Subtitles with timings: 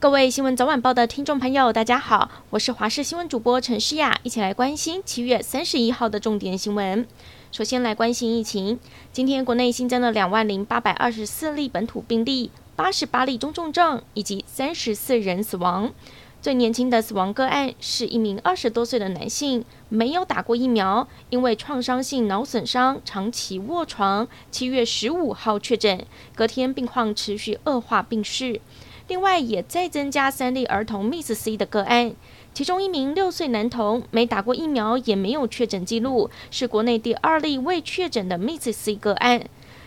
[0.00, 7.06] 各位新闻早晚报的听众朋友，大家好，我是华视新闻主播陈诗雅，一起来关心七月三十一号的重点新闻。
[7.52, 8.80] 首先来关心疫情，
[9.12, 15.92] 今天国内新增了两万零八百二十四例本土病例，八十八例中重症，以及三十四人死亡。
[16.40, 28.62] 最年轻的死亡个案是一名二十多岁的男性，没有打过疫苗，因为创伤性脑损伤长期卧床，七月十五号确诊，隔天病况持续恶化病逝。
[29.10, 32.14] 另外，也再增加三例儿童 Miss C 的个案，
[32.54, 39.42] 其中一名六岁男童没打过疫苗，也没有确诊记录，是国内第二例未确诊的 MIS-C 个案。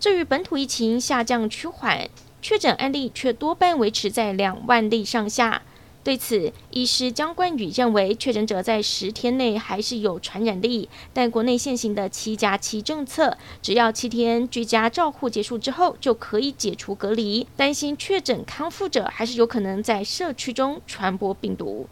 [0.00, 2.08] 至于本土疫情下降趋缓，
[2.42, 5.62] 确诊案例却多半维持在两万例上下。
[6.04, 17.46] 对此，医师姜冠宇认为，确诊者在十天内还是有传染力，但国内现行的七加七政策，只要七天居家照护结束之后，就可以解除隔离。
[17.56, 21.88] 担心确诊康复者还是有可能在社区中传播病毒。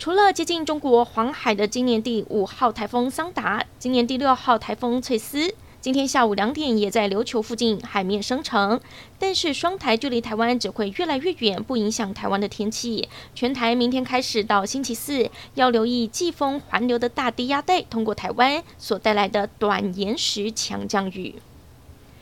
[0.00, 5.54] 除了接近中国黄海的今年第五号台风桑达，今年第六号台风翠丝。
[5.82, 8.78] 今天下午两点，也在琉球附近海面生成，
[9.18, 13.08] 但是双台距离台湾只会越来越远，不影响台湾的天气。
[13.34, 21.36] 全台明天开始到星期四，要留意季风环流的大低压带通过台湾所带来的短延时强降雨。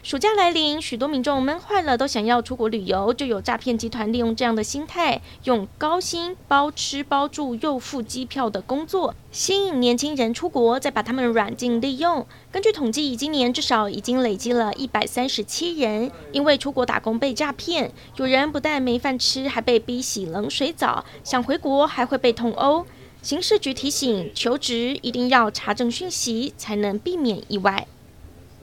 [0.09, 12.27] 暑假来临，许多民众闷坏了，都想要出国旅游，就有诈骗集团利用这样的心态，用高薪包吃包住又付机票的工作，吸引年轻人出国，再把他们软禁利用。
[12.51, 22.87] 根据统计，今年至少已经累积了一百三十七人因为出国打工被诈骗，有人不但没饭吃，还被逼洗冷水澡，想回国还会被痛殴。
[23.21, 27.87] 刑事局提醒，求职一定要查证讯息，才能避免意外。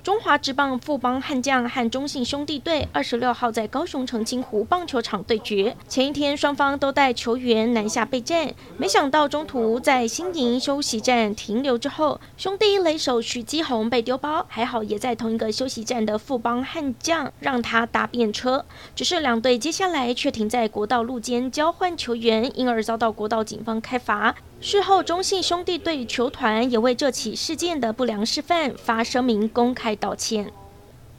[0.06, 5.76] 中华职棒富邦悍将和中信兄弟队二十六号在高雄澄清湖棒球场对决。
[5.88, 18.64] 前一天双方都带球员南下备战，没想到中途在新营休息站停留之后，兄弟雷手许基宏被丢包，还好也在同一个休息站的富邦悍将让他搭便车。
[18.96, 24.36] 只是两队接下来却停在国道路间交换球员，因而遭到国道警方开罚。
[24.62, 30.52] 事后，中信兄弟队球团也为这起事件的不良示范发声明公开道歉。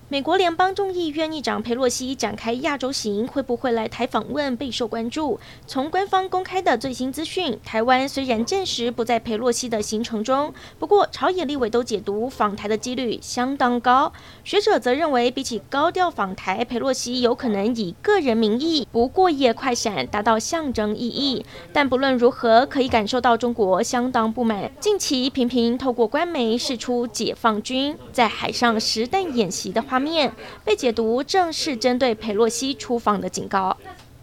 [0.09, 5.41] 美国联邦众议院议长佩洛西展开亚洲行，会不会来台访问备受关注。
[5.67, 14.13] 从官方公开的最新资讯，台湾虽然暂时不在佩洛西的行程中，不过朝野立委都解读访台的几率相当高。
[14.45, 21.45] 学者则认为，比起高调访台，佩洛西有可能以个人名义不过夜快闪，达到象征意义。
[21.73, 29.96] 但不论如何，可以感受到中国相当不满，近期频频透过官媒释出解放军在海上实弹演习的话。
[30.01, 30.33] 面
[30.65, 33.77] 被解读正是针对佩洛西出访的警告。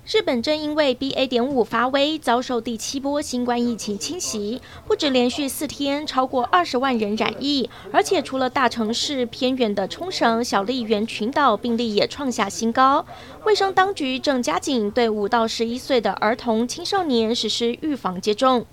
[0.06, 1.26] 日本正因为 BA.
[1.28, 13.06] 点五发威，遭受第七波新冠疫情侵袭，不止连续四天超过二十万人染疫，而且除了大城市，偏远的冲绳、小笠原群岛病例也创下新高。
[13.46, 18.66] 卫生当局正加紧对五到十一岁的儿童、青少年实施预防接种。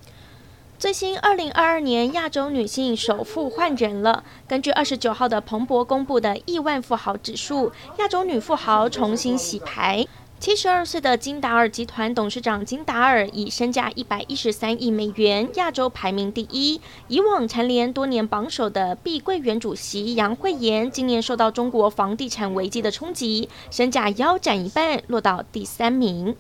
[0.81, 4.25] 最新二零二二年亚洲女性首富换人了。
[4.49, 10.07] 根据二十九号的彭博公布的亿万富豪指数，亚洲女富豪重新洗牌。
[10.39, 16.81] 七十二岁的金达尔集团董事长金达尔以身价一百一十三亿美元，亚洲排名第一。
[17.09, 26.35] 以往蝉联多年榜首的碧桂园主席杨惠妍，今年受到中国房地产危机的冲击，身价腰斩一半，落到第三名。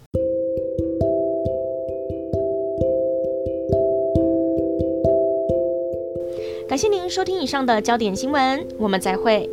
[6.71, 9.51] 感谢您收听以上的焦点新闻，我们再会。